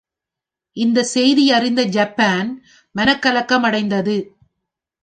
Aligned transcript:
இந்தச் 0.77 1.11
செய்தியறிந்த 1.13 1.81
ஜப்பான் 1.89 2.49
மனக்கலக்கமடைந்தது. 2.95 4.17